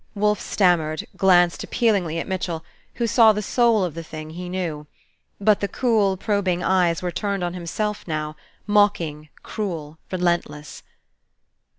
[0.15, 2.65] Wolfe stammered, glanced appealingly at Mitchell,
[2.95, 4.87] who saw the soul of the thing, he knew.
[5.39, 8.35] But the cool, probing eyes were turned on himself now,
[8.65, 10.81] mocking, cruel, relentless.